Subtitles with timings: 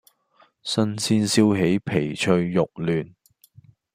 [0.63, 3.13] 新鮮燒起皮脆肉嫩